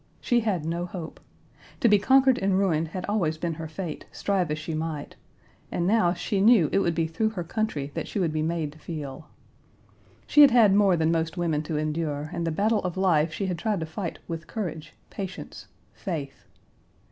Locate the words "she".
0.19-0.39, 4.57-4.73, 6.15-6.41, 8.07-8.17, 10.25-10.41, 13.31-13.45